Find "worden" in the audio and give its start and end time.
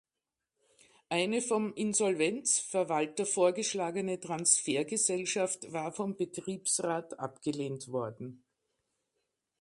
7.91-8.43